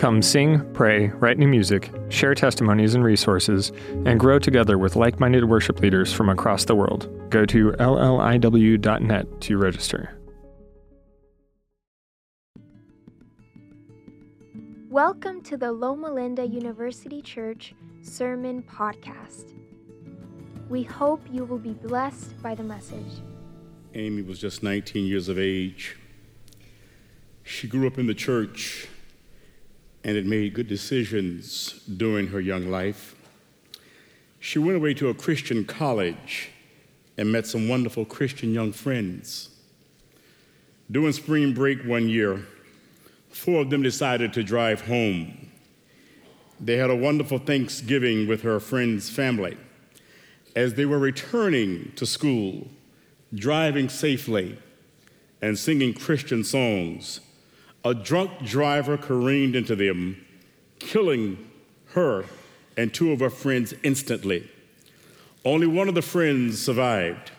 [0.00, 3.70] Come sing, pray, write new music, share testimonies and resources,
[4.06, 7.10] and grow together with like minded worship leaders from across the world.
[7.28, 10.18] Go to lliw.net to register.
[14.88, 19.52] Welcome to the Loma Linda University Church Sermon Podcast.
[20.70, 23.20] We hope you will be blessed by the message.
[23.94, 25.98] Amy was just 19 years of age.
[27.42, 28.88] She grew up in the church
[30.04, 33.14] and had made good decisions during her young life.
[34.38, 36.50] She went away to a Christian college
[37.18, 39.50] and met some wonderful Christian young friends.
[40.90, 42.46] During spring break one year,
[43.28, 45.50] four of them decided to drive home.
[46.58, 49.56] They had a wonderful Thanksgiving with her friend's family.
[50.56, 52.68] As they were returning to school,
[53.34, 54.58] driving safely,
[55.42, 57.20] and singing Christian songs,
[57.84, 60.24] a drunk driver careened into them,
[60.78, 61.50] killing
[61.92, 62.24] her
[62.76, 64.48] and two of her friends instantly.
[65.44, 67.30] Only one of the friends survived.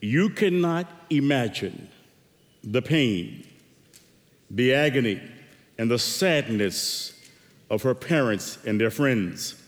[0.00, 1.88] You cannot imagine
[2.62, 3.44] the pain
[4.50, 5.20] the agony
[5.76, 7.12] and the sadness
[7.70, 9.62] of her parents and their friends.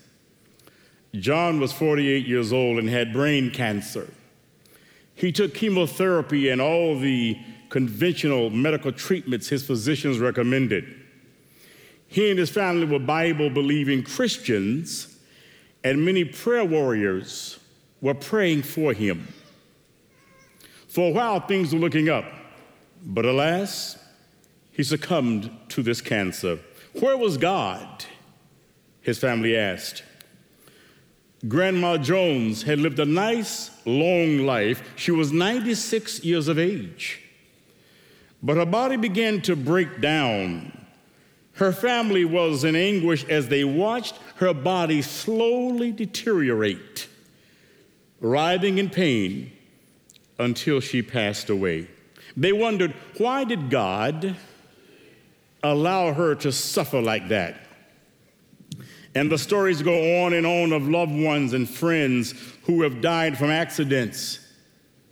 [1.15, 4.09] John was 48 years old and had brain cancer.
[5.15, 7.39] He took chemotherapy and all the
[7.71, 10.85] conventional medical treatments his physicians recommended.
[12.09, 15.17] He and his family were Bible believing Christians,
[15.83, 17.59] and many prayer warriors
[18.01, 19.33] were praying for him.
[20.89, 22.25] For a while, things were looking up,
[23.05, 23.97] but alas,
[24.73, 26.59] he succumbed to this cancer.
[26.99, 28.05] Where was God?
[29.01, 30.03] His family asked.
[31.47, 34.83] Grandma Jones had lived a nice, long life.
[34.97, 37.21] She was 96 years of age.
[38.43, 40.73] But her body began to break down.
[41.55, 47.07] Her family was in anguish as they watched her body slowly deteriorate,
[48.21, 49.53] writhing in pain
[50.39, 51.89] until she passed away.
[52.37, 54.37] They wondered why did God
[55.63, 57.67] allow her to suffer like that.
[59.15, 63.37] And the stories go on and on of loved ones and friends who have died
[63.37, 64.39] from accidents,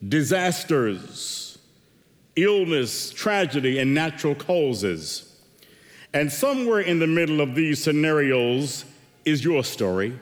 [0.06, 1.47] disasters,
[2.43, 5.37] illness, tragedy, and natural causes.
[6.15, 8.84] And somewhere in the middle of these scenarios
[9.25, 10.19] is your story.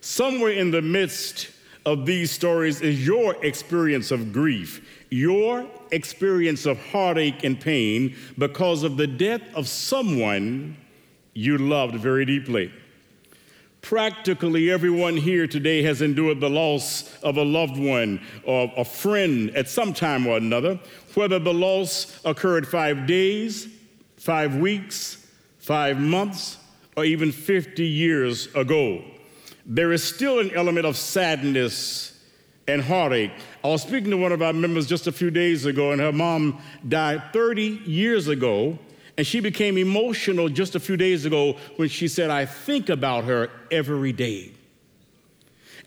[0.00, 1.50] Somewhere in the midst
[1.84, 8.82] of these stories is your experience of grief your experience of heartache and pain because
[8.82, 10.76] of the death of someone
[11.34, 12.72] you loved very deeply.
[13.82, 19.50] Practically everyone here today has endured the loss of a loved one or a friend
[19.50, 20.80] at some time or another,
[21.16, 23.68] whether the loss occurred five days,
[24.18, 25.26] five weeks,
[25.58, 26.58] five months,
[26.94, 29.02] or even 50 years ago.
[29.64, 32.22] There is still an element of sadness
[32.68, 33.32] and heartache.
[33.64, 36.12] I was speaking to one of our members just a few days ago, and her
[36.12, 38.78] mom died 30 years ago.
[39.16, 43.24] And she became emotional just a few days ago when she said, I think about
[43.24, 44.52] her every day.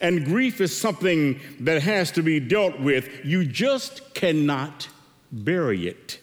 [0.00, 3.24] And grief is something that has to be dealt with.
[3.24, 4.88] You just cannot
[5.32, 6.20] bury it.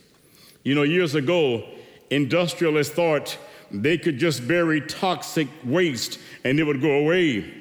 [0.64, 1.64] You know, years ago,
[2.10, 3.38] industrialists thought
[3.72, 7.54] they could just bury toxic waste and it would go away.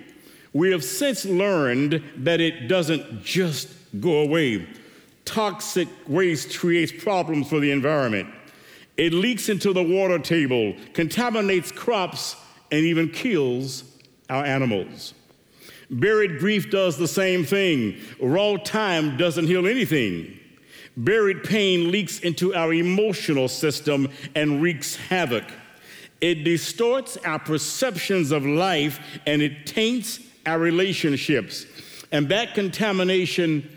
[0.52, 3.68] We have since learned that it doesn't just
[4.00, 4.66] go away.
[5.24, 8.28] Toxic waste creates problems for the environment.
[8.96, 12.36] It leaks into the water table, contaminates crops,
[12.70, 13.84] and even kills
[14.30, 15.14] our animals.
[15.90, 18.00] Buried grief does the same thing.
[18.20, 20.35] Raw time doesn't heal anything.
[20.96, 25.44] Buried pain leaks into our emotional system and wreaks havoc.
[26.20, 31.66] It distorts our perceptions of life and it taints our relationships.
[32.12, 33.68] And that contamination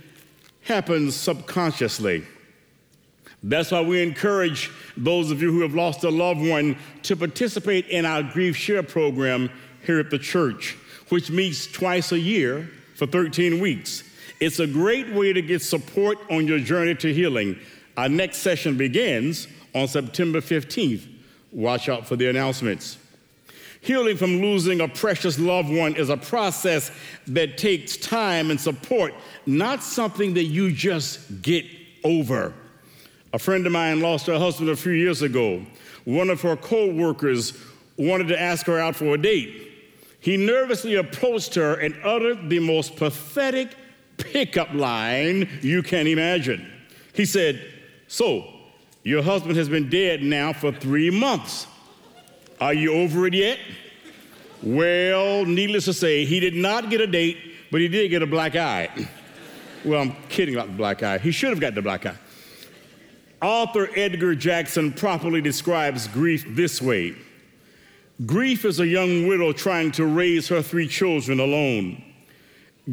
[0.61, 2.23] happens subconsciously.
[3.43, 7.87] That's why we encourage those of you who have lost a loved one to participate
[7.87, 9.49] in our Grief Share program
[9.85, 10.77] here at the church,
[11.09, 14.03] which meets twice a year for 13 weeks.
[14.39, 17.59] It's a great way to get support on your journey to healing.
[17.97, 21.07] Our next session begins on September 15th.
[21.51, 22.97] Watch out for the announcements.
[23.81, 26.91] Healing from losing a precious loved one is a process
[27.27, 29.13] that takes time and support,
[29.45, 31.65] not something that you just get
[32.03, 32.53] over.
[33.33, 35.65] A friend of mine lost her husband a few years ago.
[36.05, 37.53] One of her co workers
[37.97, 39.71] wanted to ask her out for a date.
[40.19, 43.75] He nervously approached her and uttered the most pathetic
[44.19, 46.71] pickup line you can imagine.
[47.13, 47.65] He said,
[48.07, 48.45] So,
[49.03, 51.67] your husband has been dead now for three months.
[52.61, 53.59] Are you over it yet?
[54.61, 57.37] Well, needless to say, he did not get a date,
[57.71, 58.89] but he did get a black eye.
[59.85, 61.19] Well, I'm kidding about the black eye.
[61.19, 62.17] He should have got the black eye.
[63.41, 67.15] Author Edgar Jackson properly describes grief this way
[68.25, 72.03] Grief is a young widow trying to raise her three children alone.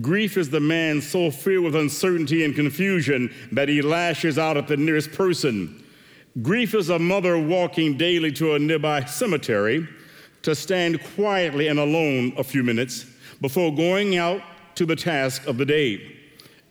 [0.01, 4.67] Grief is the man so filled with uncertainty and confusion that he lashes out at
[4.67, 5.83] the nearest person.
[6.43, 9.89] Grief is a mother walking daily to a nearby cemetery
[10.43, 13.07] to stand quietly and alone a few minutes
[13.41, 14.43] before going out
[14.75, 16.17] to the task of the day.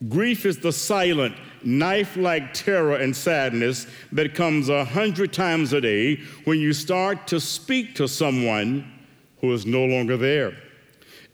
[0.09, 5.81] Grief is the silent, knife like terror and sadness that comes a hundred times a
[5.81, 8.91] day when you start to speak to someone
[9.39, 10.55] who is no longer there.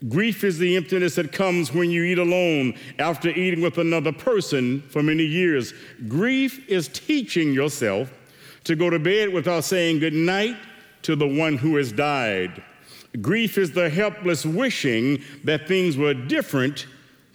[0.08, 4.82] Grief is the emptiness that comes when you eat alone after eating with another person
[4.82, 5.72] for many years.
[6.08, 8.12] Grief is teaching yourself
[8.64, 10.56] to go to bed without saying good night
[11.02, 12.62] to the one who has died.
[13.20, 16.86] Grief is the helpless wishing that things were different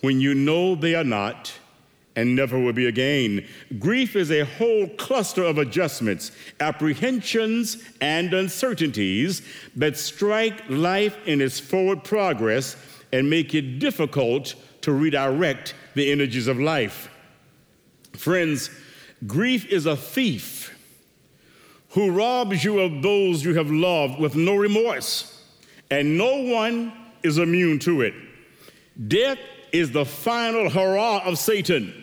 [0.02, 1.54] when you know they are not
[2.18, 3.48] and never will be again.
[3.78, 9.44] Grief is a whole cluster of adjustments, apprehensions, and uncertainties
[9.76, 12.76] that strike life in its forward progress
[13.14, 17.10] and make it difficult to redirect the energies of life.
[18.14, 18.72] Friends,
[19.28, 20.76] grief is a thief
[21.90, 25.44] who robs you of those you have loved with no remorse,
[25.92, 26.92] and no one
[27.22, 28.16] is immune to it.
[29.08, 29.38] Death
[29.72, 31.94] is the final hurrah of Satan,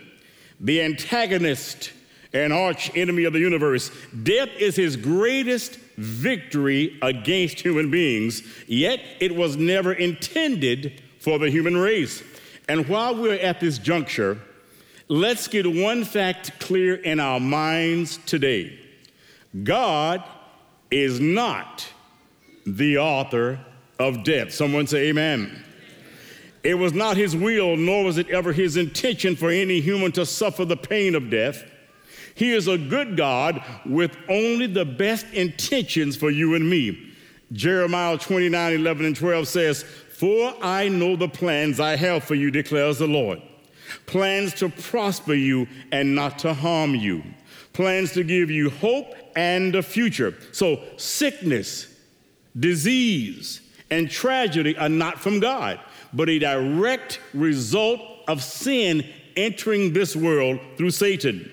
[0.61, 1.93] the antagonist
[2.33, 3.91] and arch enemy of the universe.
[4.23, 11.49] Death is his greatest victory against human beings, yet it was never intended for the
[11.49, 12.23] human race.
[12.69, 14.41] And while we're at this juncture,
[15.09, 18.79] let's get one fact clear in our minds today
[19.63, 20.25] God
[20.91, 21.87] is not
[22.67, 23.61] the author
[23.99, 24.53] of death.
[24.53, 25.65] Someone say, Amen.
[26.65, 30.25] It was not his will, nor was it ever his intention for any human to
[30.25, 31.63] suffer the pain of death.
[32.35, 37.13] He is a good God with only the best intentions for you and me.
[37.53, 42.51] Jeremiah 29 11 and 12 says, For I know the plans I have for you,
[42.51, 43.43] declares the Lord
[44.07, 47.23] plans to prosper you and not to harm you,
[47.75, 50.35] plans to give you hope and a future.
[50.53, 51.95] So, sickness,
[52.59, 53.61] disease,
[53.91, 55.79] and tragedy are not from God
[56.15, 59.07] but a direct result of sin
[59.37, 61.51] entering this world through Satan.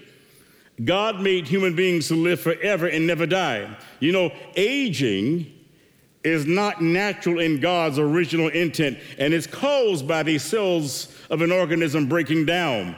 [0.84, 3.78] God made human beings to live forever and never die.
[4.00, 5.52] You know, aging
[6.24, 11.52] is not natural in God's original intent, and it's caused by the cells of an
[11.52, 12.96] organism breaking down.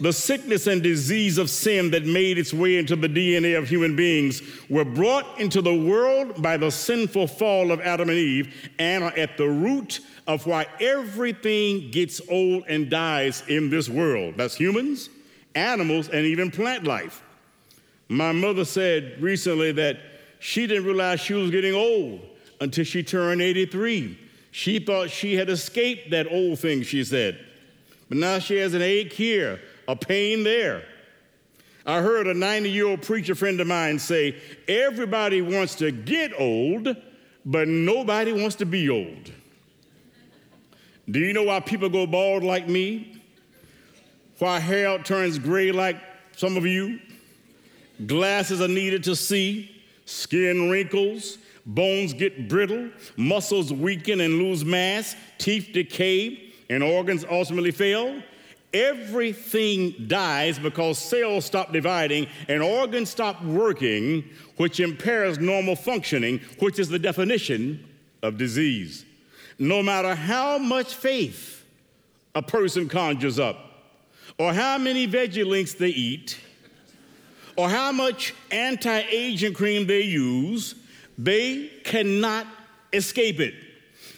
[0.00, 3.96] The sickness and disease of sin that made its way into the DNA of human
[3.96, 9.04] beings were brought into the world by the sinful fall of Adam and Eve and
[9.04, 10.00] are at the root
[10.30, 14.34] of why everything gets old and dies in this world.
[14.36, 15.10] That's humans,
[15.56, 17.20] animals, and even plant life.
[18.08, 19.98] My mother said recently that
[20.38, 22.20] she didn't realize she was getting old
[22.60, 24.16] until she turned 83.
[24.52, 27.44] She thought she had escaped that old thing, she said.
[28.08, 30.84] But now she has an ache here, a pain there.
[31.84, 34.36] I heard a 90 year old preacher friend of mine say,
[34.68, 36.96] Everybody wants to get old,
[37.44, 39.32] but nobody wants to be old.
[41.10, 43.20] Do you know why people go bald like me?
[44.38, 45.96] Why hair turns gray like
[46.36, 47.00] some of you?
[48.06, 49.70] Glasses are needed to see,
[50.04, 57.72] skin wrinkles, bones get brittle, muscles weaken and lose mass, teeth decay, and organs ultimately
[57.72, 58.22] fail.
[58.72, 64.22] Everything dies because cells stop dividing and organs stop working,
[64.58, 67.84] which impairs normal functioning, which is the definition
[68.22, 69.06] of disease
[69.60, 71.64] no matter how much faith
[72.34, 73.58] a person conjures up,
[74.38, 76.40] or how many veggie links they eat,
[77.56, 80.74] or how much anti aging cream they use,
[81.18, 82.46] they cannot
[82.94, 83.52] escape it.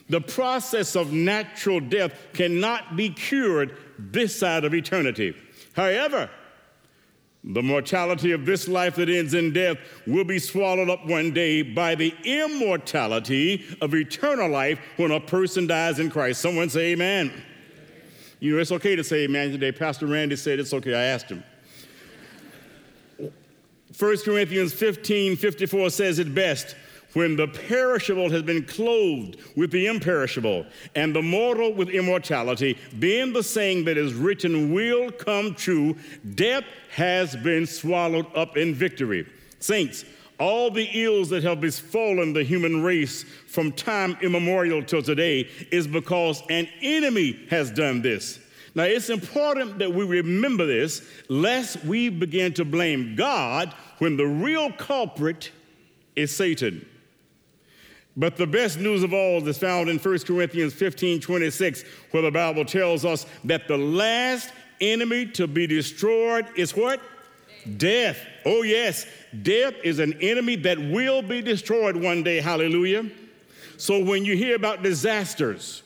[0.08, 5.34] The process of natural death cannot be cured this side of eternity.
[5.74, 6.30] However,
[7.44, 11.62] The mortality of this life that ends in death will be swallowed up one day
[11.62, 16.40] by the immortality of eternal life when a person dies in Christ.
[16.40, 17.32] Someone say amen.
[18.38, 19.72] You know, it's okay to say amen today.
[19.72, 20.94] Pastor Randy said it's okay.
[20.94, 21.42] I asked him.
[23.98, 26.76] 1 Corinthians 15 54 says it best
[27.14, 33.32] when the perishable has been clothed with the imperishable, and the mortal with immortality, then
[33.32, 35.96] the saying that is written will come true
[36.34, 39.26] death has been swallowed up in victory.
[39.58, 40.04] Saints,
[40.40, 45.86] all the ills that have befallen the human race from time immemorial till today is
[45.86, 48.40] because an enemy has done this.
[48.74, 54.26] Now, it's important that we remember this, lest we begin to blame God when the
[54.26, 55.50] real culprit
[56.16, 56.86] is Satan.
[58.16, 62.30] But the best news of all is found in 1 Corinthians 15 26, where the
[62.30, 67.00] Bible tells us that the last enemy to be destroyed is what?
[67.76, 68.18] Death.
[68.44, 69.06] Oh, yes,
[69.42, 72.40] death is an enemy that will be destroyed one day.
[72.40, 73.08] Hallelujah.
[73.78, 75.82] So when you hear about disasters,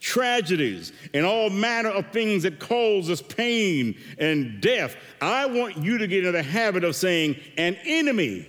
[0.00, 5.98] tragedies, and all manner of things that cause us pain and death, I want you
[5.98, 8.48] to get into the habit of saying, an enemy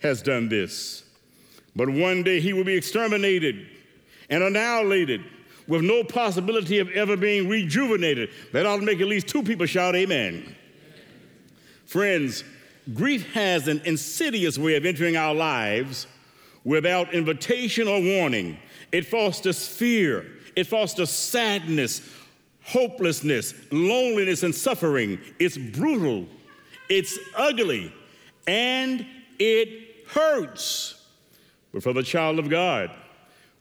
[0.00, 1.01] has done this.
[1.74, 3.66] But one day he will be exterminated
[4.28, 5.22] and annihilated
[5.66, 8.30] with no possibility of ever being rejuvenated.
[8.52, 10.54] That ought to make at least two people shout, Amen.
[11.86, 12.44] Friends,
[12.94, 16.06] grief has an insidious way of entering our lives
[16.64, 18.58] without invitation or warning.
[18.92, 20.26] It fosters fear,
[20.56, 22.02] it fosters sadness,
[22.64, 25.18] hopelessness, loneliness, and suffering.
[25.38, 26.26] It's brutal,
[26.88, 27.92] it's ugly,
[28.46, 29.06] and
[29.38, 31.01] it hurts.
[31.72, 32.90] But for the child of God,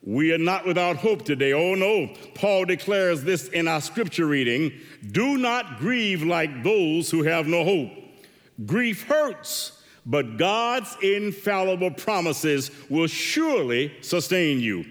[0.04, 1.54] we are not without hope today.
[1.54, 2.14] Oh no.
[2.34, 4.72] Paul declares this in our scripture reading
[5.12, 7.92] do not grieve like those who have no hope.
[8.66, 14.86] Grief hurts, but God's infallible promises will surely sustain you.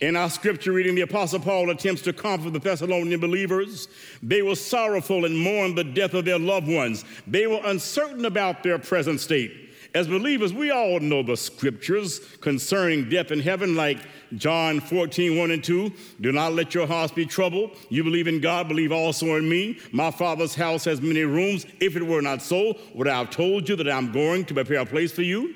[0.00, 3.86] In our scripture reading, the Apostle Paul attempts to comfort the Thessalonian believers.
[4.20, 7.04] They were sorrowful and mourned the death of their loved ones.
[7.28, 9.61] They were uncertain about their present state.
[9.94, 13.98] As believers, we all know the scriptures concerning death in heaven, like
[14.36, 15.92] John 14, 1 and 2.
[16.22, 17.76] Do not let your hearts be troubled.
[17.90, 19.78] You believe in God, believe also in me.
[19.92, 21.66] My Father's house has many rooms.
[21.78, 24.80] If it were not so, would I have told you that I'm going to prepare
[24.80, 25.54] a place for you?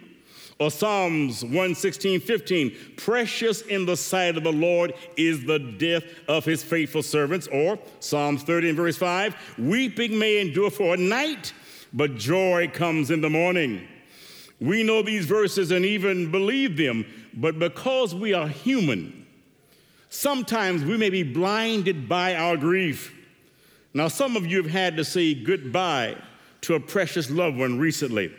[0.58, 6.44] Or Psalms 116, 15, precious in the sight of the Lord is the death of
[6.44, 7.46] his faithful servants.
[7.46, 11.54] Or Psalms 30 and verse 5, weeping may endure for a night,
[11.94, 13.86] but joy comes in the morning.
[14.60, 19.26] We know these verses and even believe them, but because we are human,
[20.08, 23.14] sometimes we may be blinded by our grief.
[23.92, 26.16] Now, some of you have had to say goodbye
[26.62, 28.32] to a precious loved one recently.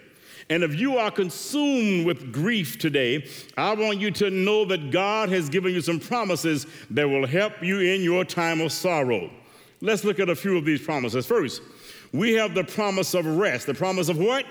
[0.50, 5.30] And if you are consumed with grief today, I want you to know that God
[5.30, 9.30] has given you some promises that will help you in your time of sorrow.
[9.82, 11.26] Let's look at a few of these promises.
[11.26, 11.62] First,
[12.14, 13.68] we have the promise of rest.
[13.68, 14.46] The promise of what?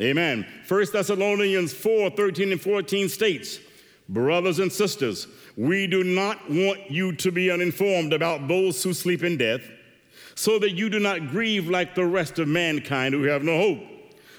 [0.00, 0.46] Amen.
[0.66, 3.58] 1 Thessalonians 4 13 and 14 states,
[4.08, 5.26] Brothers and sisters,
[5.56, 9.62] we do not want you to be uninformed about those who sleep in death,
[10.34, 13.80] so that you do not grieve like the rest of mankind who have no hope.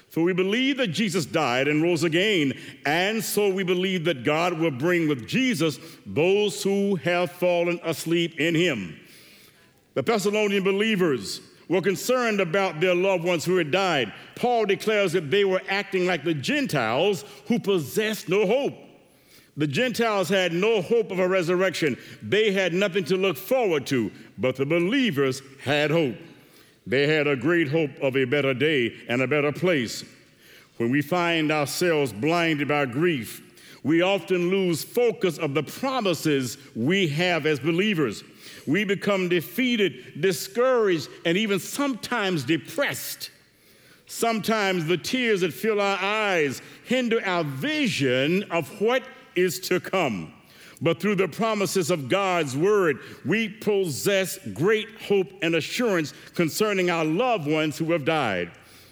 [0.10, 2.54] For we believe that Jesus died and rose again,
[2.86, 8.38] and so we believe that God will bring with Jesus those who have fallen asleep
[8.40, 9.00] in him.
[9.94, 11.40] The Thessalonian believers
[11.72, 14.12] were concerned about their loved ones who had died.
[14.36, 18.74] Paul declares that they were acting like the Gentiles who possessed no hope.
[19.56, 21.98] The Gentiles had no hope of a resurrection.
[22.22, 26.18] They had nothing to look forward to, but the believers had hope.
[26.86, 30.04] They had a great hope of a better day and a better place.
[30.76, 33.42] When we find ourselves blinded by grief,
[33.82, 38.26] we often lose focus of the promises we have as believers
[38.68, 43.32] we become defeated, discouraged, and even sometimes depressed.
[44.06, 49.04] Sometimes the tears that fill our eyes hinder our vision of what
[49.36, 50.34] is to come.
[50.82, 57.06] But through the promises of God's word, we possess great hope and assurance concerning our
[57.06, 58.52] loved ones who have died.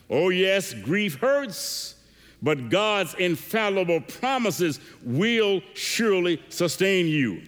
[0.10, 1.96] Oh, yes, grief hurts,
[2.42, 7.42] but God's infallible promises will surely sustain you.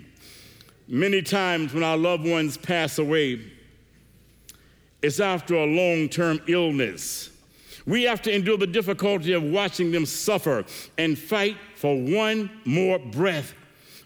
[0.88, 3.40] Many times when our loved ones pass away,
[5.02, 7.30] it's after a long term illness.
[7.86, 10.64] We have to endure the difficulty of watching them suffer
[10.98, 13.54] and fight for one more breath.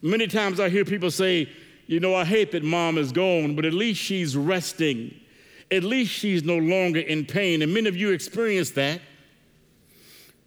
[0.01, 1.50] Many times I hear people say,
[1.88, 5.13] You know, I hate that mom is gone, but at least she's resting.
[5.72, 7.62] at least she's no longer in pain.
[7.62, 9.01] And many of you experience that.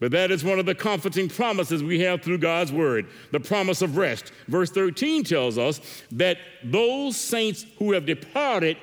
[0.00, 3.82] But that is one of the comforting promises we have through God's word, the promise
[3.82, 4.32] of rest.
[4.46, 5.80] Verse 13 tells us
[6.12, 8.76] that those saints who have departed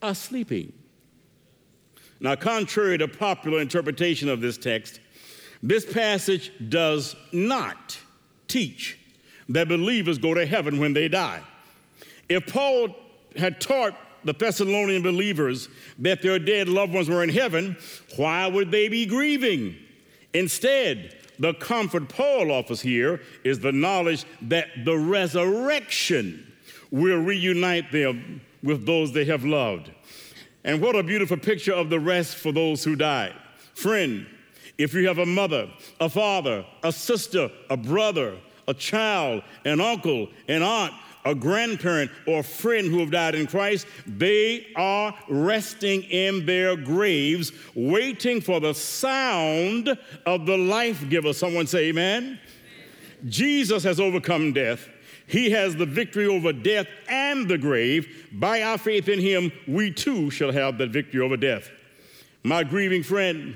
[0.00, 0.72] are sleeping.
[2.20, 5.00] Now, contrary to popular interpretation of this text,
[5.62, 7.98] this passage does not
[8.48, 8.98] teach
[9.50, 11.42] that believers go to heaven when they die.
[12.28, 12.94] If Paul
[13.36, 13.94] had taught
[14.24, 15.68] the Thessalonian believers
[15.98, 17.76] that their dead loved ones were in heaven,
[18.16, 19.76] why would they be grieving?
[20.34, 26.52] Instead, the comfort Paul offers here is the knowledge that the resurrection
[26.90, 29.90] will reunite them with those they have loved.
[30.64, 33.34] And what a beautiful picture of the rest for those who died.
[33.74, 34.26] Friend,
[34.76, 38.36] if you have a mother, a father, a sister, a brother,
[38.68, 40.92] a child, an uncle, an aunt,
[41.24, 46.76] a grandparent, or a friend who have died in Christ, they are resting in their
[46.76, 49.96] graves, waiting for the sound
[50.26, 51.32] of the life giver.
[51.32, 52.22] Someone say, Amen.
[52.22, 52.40] amen.
[53.28, 54.88] Jesus has overcome death.
[55.26, 58.28] He has the victory over death and the grave.
[58.32, 61.70] By our faith in him, we too shall have that victory over death.
[62.42, 63.54] My grieving friend,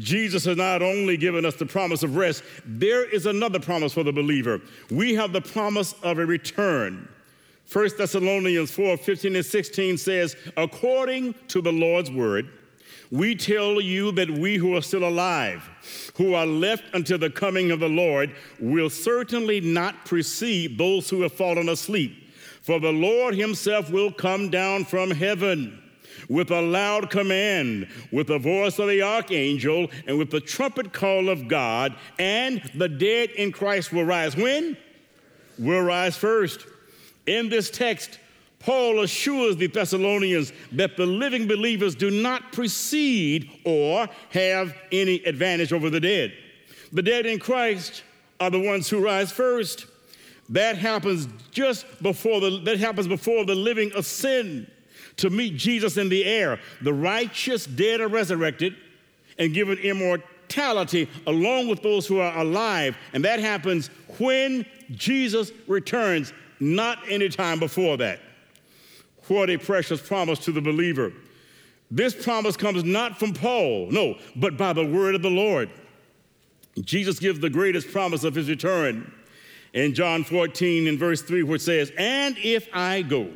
[0.00, 4.02] Jesus has not only given us the promise of rest, there is another promise for
[4.02, 4.60] the believer.
[4.90, 7.08] We have the promise of a return.
[7.70, 12.48] 1 Thessalonians 4 15 and 16 says, According to the Lord's word,
[13.10, 15.68] we tell you that we who are still alive,
[16.16, 21.22] who are left until the coming of the Lord, will certainly not precede those who
[21.22, 22.12] have fallen asleep.
[22.62, 25.82] For the Lord himself will come down from heaven
[26.28, 31.28] with a loud command, with the voice of the archangel, and with the trumpet call
[31.28, 34.36] of God, and the dead in Christ will rise.
[34.36, 34.76] When?
[35.58, 36.66] Will rise first.
[37.26, 38.18] In this text,
[38.58, 45.72] Paul assures the Thessalonians that the living believers do not precede or have any advantage
[45.72, 46.32] over the dead.
[46.92, 48.02] The dead in Christ
[48.40, 49.86] are the ones who rise first.
[50.48, 54.70] That happens just before the that happens before the living ascend
[55.18, 56.58] to meet Jesus in the air.
[56.82, 58.74] The righteous dead are resurrected
[59.38, 62.96] and given immortality along with those who are alive.
[63.12, 68.20] And that happens when Jesus returns, not any time before that.
[69.28, 71.12] What a precious promise to the believer.
[71.90, 75.70] This promise comes not from Paul, no, but by the word of the Lord.
[76.80, 79.12] Jesus gives the greatest promise of his return
[79.72, 83.30] in John 14 in verse 3, which says, And if I go,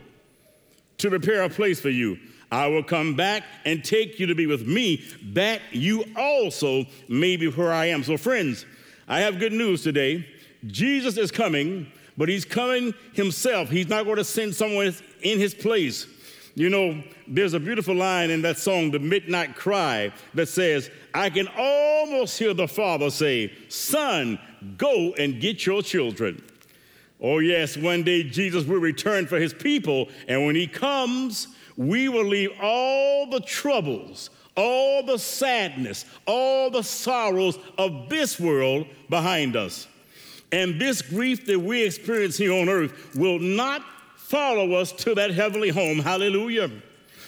[1.03, 2.19] to prepare a place for you.
[2.51, 7.37] I will come back and take you to be with me, that you also may
[7.37, 8.05] be where I am.
[8.05, 8.67] So, friends,
[9.09, 10.27] I have good news today.
[10.67, 13.69] Jesus is coming, but he's coming himself.
[13.69, 16.07] He's not going to send someone in his place.
[16.55, 21.31] You know, there's a beautiful line in that song, The Midnight Cry, that says, I
[21.31, 24.39] can almost hear the Father say, Son,
[24.77, 26.43] go and get your children.
[27.23, 32.09] Oh, yes, one day Jesus will return for his people, and when he comes, we
[32.09, 39.55] will leave all the troubles, all the sadness, all the sorrows of this world behind
[39.55, 39.87] us.
[40.51, 43.83] And this grief that we experience here on earth will not
[44.17, 46.01] follow us to that heavenly home.
[46.01, 46.71] Hallelujah.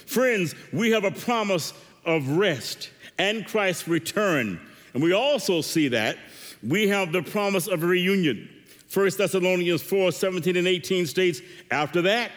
[0.05, 1.73] Friends, we have a promise
[2.05, 4.59] of rest and Christ's return.
[4.93, 6.17] And we also see that
[6.61, 8.49] we have the promise of reunion.
[8.95, 12.31] 1 Thessalonians 4 17 and 18 states, After that,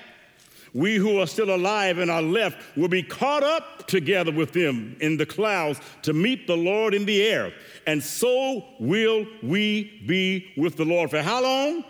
[0.75, 4.97] we who are still alive and are left will be caught up together with them
[5.01, 7.53] in the clouds to meet the Lord in the air.
[7.87, 11.11] And so will we be with the Lord.
[11.11, 11.83] For how long?
[11.83, 11.89] Forever.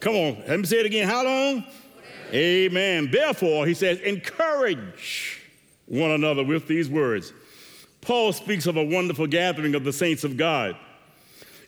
[0.00, 1.08] Come on, let me say it again.
[1.08, 1.62] How long?
[1.62, 2.34] Forever.
[2.34, 3.10] Amen.
[3.10, 5.40] Therefore, he says, encourage
[5.86, 7.32] one another with these words.
[8.00, 10.76] Paul speaks of a wonderful gathering of the saints of God.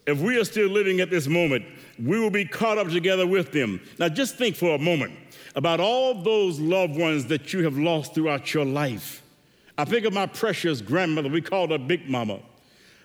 [0.07, 1.64] If we are still living at this moment,
[2.02, 3.80] we will be caught up together with them.
[3.98, 5.12] Now, just think for a moment
[5.54, 9.22] about all those loved ones that you have lost throughout your life.
[9.78, 12.40] I think of my precious grandmother, we called her Big Mama.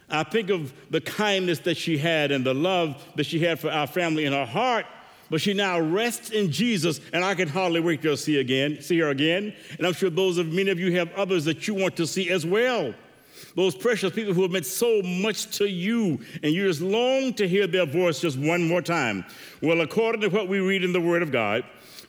[0.10, 3.70] I think of the kindness that she had and the love that she had for
[3.70, 4.86] our family in her heart,
[5.30, 8.98] but she now rests in Jesus, and I can hardly wait to see again, see
[9.00, 9.54] her again.
[9.78, 12.32] And I'm sure those of many of you have others that you want to see
[12.32, 12.96] as well
[13.56, 17.48] those precious people who have meant so much to you, and you just long to
[17.48, 19.26] hear their voice just one more time.
[19.62, 21.64] Well, according to what we read in the Word of God,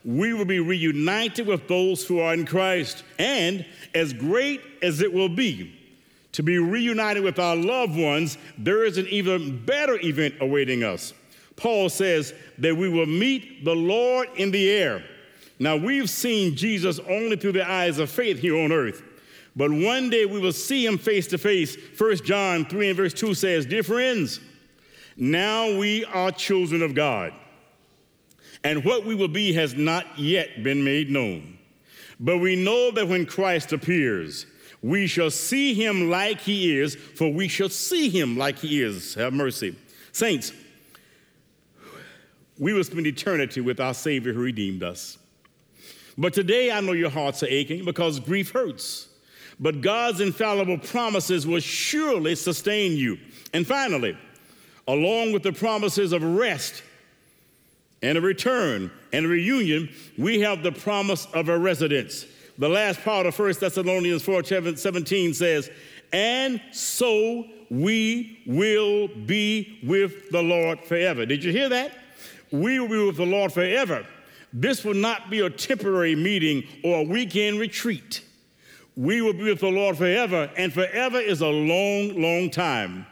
[0.04, 3.04] we will be reunited with those who are in Christ.
[3.18, 5.76] And as great as it will be
[6.32, 11.12] to be reunited with our loved ones, there is an even better event awaiting us.
[11.56, 15.04] Paul says that we will meet the Lord in the air.
[15.58, 19.02] Now, we've seen Jesus only through the eyes of faith here on earth,
[19.60, 21.76] but one day we will see him face to face.
[21.98, 24.40] 1 John 3 and verse 2 says, Dear friends,
[25.18, 27.34] now we are children of God,
[28.64, 31.58] and what we will be has not yet been made known.
[32.18, 34.46] But we know that when Christ appears,
[34.80, 39.12] we shall see him like he is, for we shall see him like he is.
[39.12, 39.76] Have mercy.
[40.12, 40.54] Saints,
[42.58, 45.18] we will spend eternity with our Savior who redeemed us.
[46.16, 49.08] But today I know your hearts are aching because grief hurts.
[49.60, 53.18] But God's infallible promises will surely sustain you.
[53.52, 54.16] And finally,
[54.88, 56.82] along with the promises of rest
[58.02, 62.24] and a return and a reunion, we have the promise of a residence.
[62.56, 65.70] The last part of 1 Thessalonians 4 17 says,
[66.12, 71.26] And so we will be with the Lord forever.
[71.26, 71.92] Did you hear that?
[72.50, 74.06] We will be with the Lord forever.
[74.52, 78.22] This will not be a temporary meeting or a weekend retreat.
[78.96, 83.06] We will be with the Lord forever, and forever is a long, long time.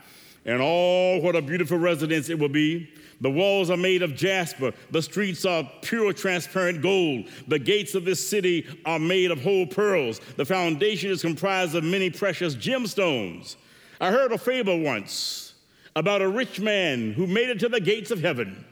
[0.44, 2.90] And all what a beautiful residence it will be.
[3.20, 4.72] The walls are made of jasper.
[4.90, 7.26] The streets are pure, transparent gold.
[7.48, 10.20] The gates of this city are made of whole pearls.
[10.36, 13.56] The foundation is comprised of many precious gemstones.
[14.00, 15.54] I heard a fable once
[15.96, 18.64] about a rich man who made it to the gates of heaven.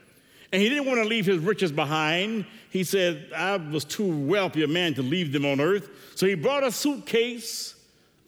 [0.51, 2.45] And he didn't want to leave his riches behind.
[2.69, 5.89] He said, I was too wealthy a man to leave them on earth.
[6.15, 7.75] So he brought a suitcase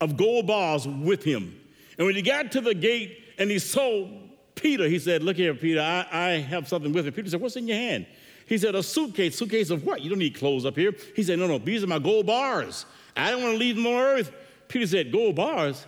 [0.02, 1.60] of gold bars with him.
[1.98, 4.08] And when he got to the gate and he saw
[4.56, 7.12] Peter, he said, Look here, Peter, I, I have something with me.
[7.12, 8.06] Peter said, What's in your hand?
[8.46, 9.38] He said, A suitcase.
[9.38, 10.02] Suitcase of what?
[10.02, 10.94] You don't need clothes up here.
[11.16, 12.86] He said, No, no, these are my gold bars.
[13.16, 14.32] I don't want to leave them on earth.
[14.68, 15.86] Peter said, Gold bars?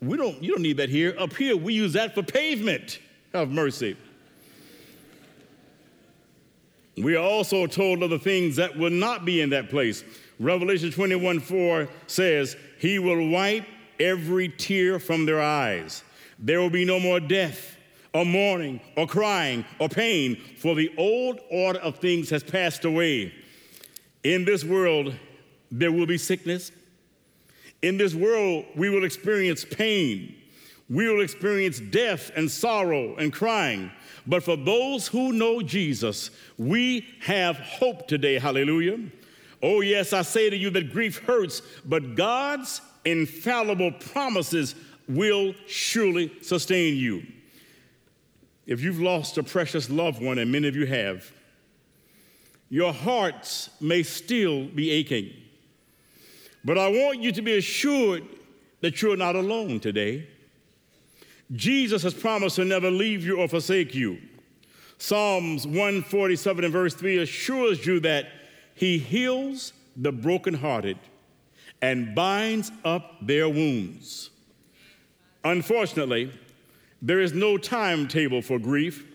[0.00, 1.14] We don't, you don't need that here.
[1.18, 2.98] Up here, we use that for pavement.
[3.32, 3.96] Have mercy.
[6.96, 10.04] We are also told of the things that will not be in that place.
[10.38, 13.66] Revelation 21 4 says, He will wipe
[13.98, 16.02] every tear from their eyes.
[16.38, 17.76] There will be no more death,
[18.12, 23.32] or mourning, or crying, or pain, for the old order of things has passed away.
[24.22, 25.14] In this world,
[25.70, 26.70] there will be sickness.
[27.82, 30.34] In this world, we will experience pain.
[30.88, 33.90] We will experience death and sorrow and crying.
[34.26, 38.38] But for those who know Jesus, we have hope today.
[38.38, 38.98] Hallelujah.
[39.62, 44.74] Oh, yes, I say to you that grief hurts, but God's infallible promises
[45.08, 47.22] will surely sustain you.
[48.66, 51.30] If you've lost a precious loved one, and many of you have,
[52.70, 55.30] your hearts may still be aching.
[56.64, 58.24] But I want you to be assured
[58.80, 60.28] that you're not alone today.
[61.52, 64.18] Jesus has promised to never leave you or forsake you.
[64.98, 68.26] Psalms 147 and verse 3 assures you that
[68.74, 70.98] he heals the brokenhearted
[71.82, 74.30] and binds up their wounds.
[75.44, 76.32] Unfortunately,
[77.02, 79.06] there is no timetable for grief,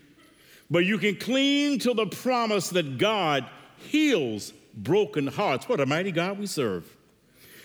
[0.69, 3.45] but you can cling to the promise that God
[3.77, 5.67] heals broken hearts.
[5.67, 6.95] What a mighty God we serve.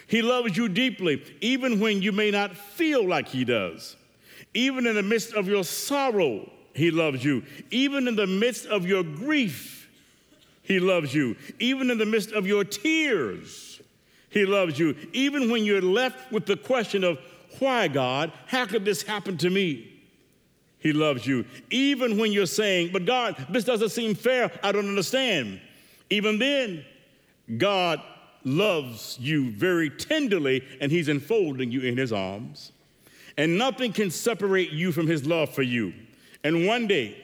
[0.06, 3.96] He loves you deeply, even when you may not feel like He does.
[4.54, 7.42] Even in the midst of your sorrow, He loves you.
[7.70, 9.88] Even in the midst of your grief,
[10.62, 11.36] He loves you.
[11.58, 13.82] Even in the midst of your tears,
[14.30, 14.96] He loves you.
[15.12, 17.18] Even when you're left with the question of,
[17.58, 18.32] why, God?
[18.46, 19.90] How could this happen to me?
[20.78, 21.46] He loves you.
[21.70, 25.60] Even when you're saying, but God, this doesn't seem fair, I don't understand.
[26.10, 26.84] Even then,
[27.56, 28.02] God
[28.44, 32.72] loves you very tenderly and He's enfolding you in His arms
[33.36, 35.92] and nothing can separate you from his love for you.
[36.42, 37.16] And one day,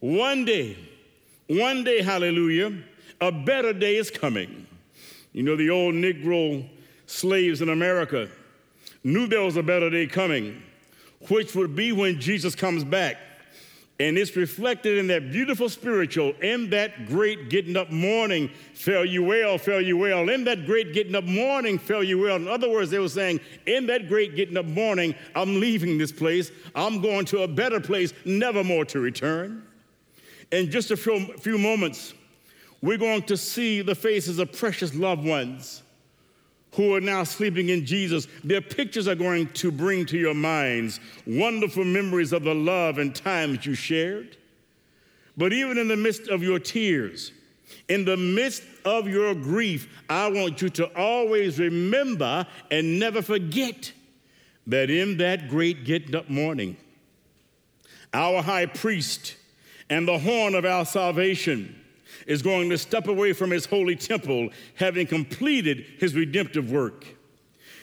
[0.00, 0.76] one day,
[1.48, 2.72] one day, hallelujah,
[3.20, 4.66] a better day is coming.
[5.32, 6.68] You know, the old Negro
[7.06, 8.28] slaves in America
[9.04, 10.62] knew there was a better day coming,
[11.28, 13.16] which would be when Jesus comes back.
[14.02, 19.22] And it's reflected in that beautiful spiritual, in that great getting up morning, fare you
[19.22, 20.28] well, fare you well.
[20.28, 22.34] In that great getting up morning, fare you well.
[22.34, 26.10] In other words, they were saying, in that great getting up morning, I'm leaving this
[26.10, 26.50] place.
[26.74, 29.62] I'm going to a better place, never more to return.
[30.50, 32.12] In just a few, few moments,
[32.80, 35.84] we're going to see the faces of precious loved ones
[36.72, 41.00] who are now sleeping in Jesus, their pictures are going to bring to your minds
[41.26, 44.36] wonderful memories of the love and times you shared.
[45.36, 47.32] But even in the midst of your tears,
[47.88, 53.92] in the midst of your grief, I want you to always remember and never forget
[54.66, 56.76] that in that great getting up morning,
[58.14, 59.36] our high priest
[59.90, 61.81] and the horn of our salvation
[62.26, 67.06] is going to step away from his holy temple, having completed his redemptive work.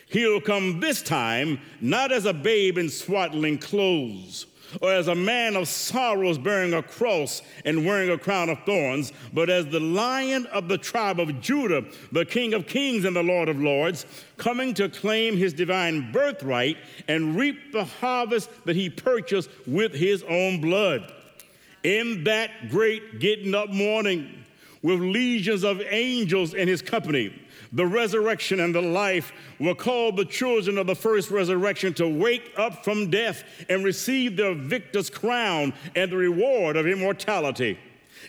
[0.08, 4.48] He'll come this time not as a babe in swaddling clothes
[4.82, 9.12] or as a man of sorrows bearing a cross and wearing a crown of thorns,
[9.34, 13.24] but as the lion of the tribe of Judah, the King of kings and the
[13.24, 14.06] Lord of lords,
[14.38, 20.24] coming to claim his divine birthright and reap the harvest that he purchased with his
[20.24, 21.14] own blood.
[21.84, 24.44] In that great getting up morning,
[24.82, 27.34] with legions of angels in his company,
[27.72, 32.52] the resurrection and the life will call the children of the first resurrection to wake
[32.58, 37.78] up from death and receive their victor's crown and the reward of immortality.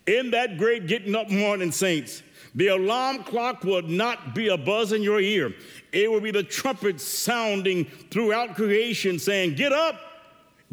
[0.06, 2.22] In that great getting up morning, saints,
[2.54, 5.54] the alarm clock will not be a buzz in your ear.
[5.92, 9.96] It will be the trumpet sounding throughout creation saying, Get up,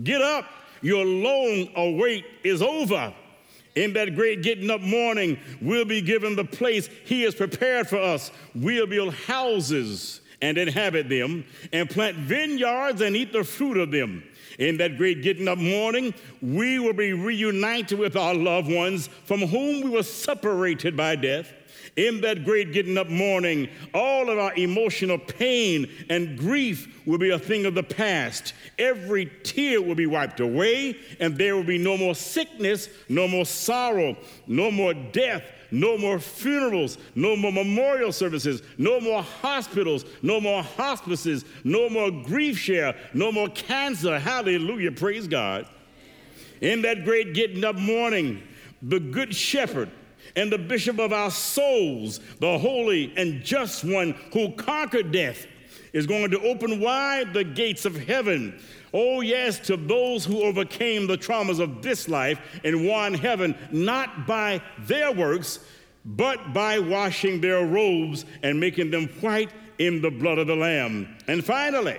[0.04, 0.46] get up,
[0.82, 3.13] your long await is over.
[3.76, 8.00] In that great getting up morning, we'll be given the place He has prepared for
[8.00, 8.32] us.
[8.56, 14.24] We'll build houses and inhabit them, and plant vineyards and eat the fruit of them.
[14.60, 19.42] In that great getting up morning, we will be reunited with our loved ones from
[19.42, 21.52] whom we were separated by death
[21.98, 27.32] in that great getting up morning, all of our emotional pain and grief will be
[27.32, 28.54] a thing of the past.
[28.78, 33.46] Every tear will be wiped away, and there will be no more sickness, no more
[33.46, 40.40] sorrow, no more death, no more funerals, no more memorial services, no more hospitals, no
[40.40, 44.20] more hospices, no more grief share, no more cancer.
[44.20, 44.92] Hallelujah.
[44.92, 45.68] Praise God.
[46.62, 48.44] In that great getting up morning,
[48.82, 49.90] the good shepherd
[50.36, 55.46] and the bishop of our souls, the holy and just one who conquered death,
[55.94, 58.60] is going to open wide the gates of heaven.
[58.94, 64.28] Oh, yes, to those who overcame the traumas of this life and won heaven, not
[64.28, 65.60] by their works,
[66.06, 71.16] but by washing their robes and making them white in the blood of the Lamb.
[71.28, 71.98] And finally,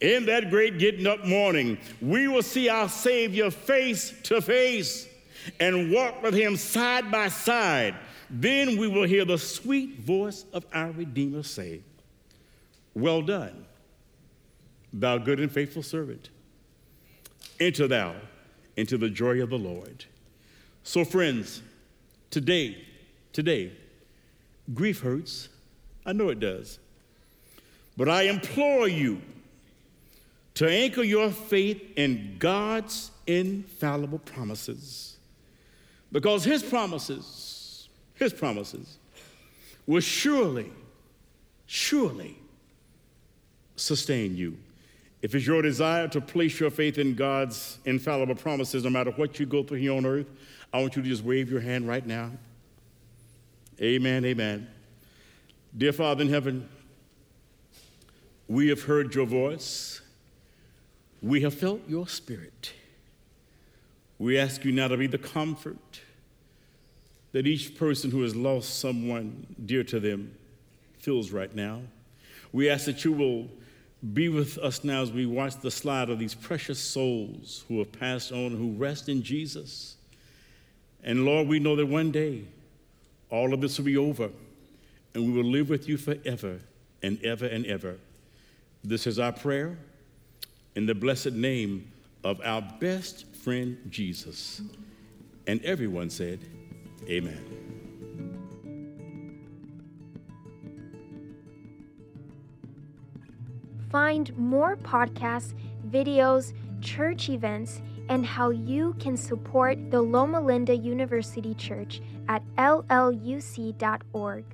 [0.00, 5.08] in that great getting up morning, we will see our Savior face to face
[5.60, 7.94] and walk with him side by side,
[8.30, 11.82] then we will hear the sweet voice of our Redeemer say,
[12.94, 13.66] Well done,
[14.92, 16.30] thou good and faithful servant.
[17.60, 18.14] Enter thou
[18.76, 20.04] into the joy of the Lord.
[20.82, 21.62] So, friends,
[22.30, 22.84] today,
[23.32, 23.72] today,
[24.74, 25.48] grief hurts.
[26.04, 26.78] I know it does.
[27.96, 29.20] But I implore you
[30.54, 35.16] to anchor your faith in God's infallible promises.
[36.12, 38.98] Because his promises, his promises,
[39.86, 40.70] will surely,
[41.66, 42.36] surely
[43.76, 44.56] sustain you.
[45.22, 49.40] If it's your desire to place your faith in God's infallible promises, no matter what
[49.40, 50.26] you go through here on earth,
[50.72, 52.30] I want you to just wave your hand right now.
[53.80, 54.68] Amen, amen.
[55.76, 56.68] Dear Father in heaven,
[58.48, 60.02] we have heard your voice,
[61.22, 62.72] we have felt your spirit.
[64.22, 66.00] We ask you now to be the comfort
[67.32, 70.32] that each person who has lost someone dear to them
[71.00, 71.80] feels right now.
[72.52, 73.48] We ask that you will
[74.14, 77.90] be with us now as we watch the slide of these precious souls who have
[77.90, 79.96] passed on, who rest in Jesus.
[81.02, 82.44] And Lord, we know that one day
[83.28, 84.30] all of this will be over
[85.14, 86.60] and we will live with you forever
[87.02, 87.96] and ever and ever.
[88.84, 89.76] This is our prayer
[90.76, 91.90] in the blessed name
[92.22, 94.62] of our best friend Jesus.
[95.46, 96.38] And everyone said,
[97.08, 97.44] Amen.
[103.90, 105.54] Find more podcasts,
[105.90, 114.44] videos, church events, and how you can support the Loma Linda University Church at lluc.org.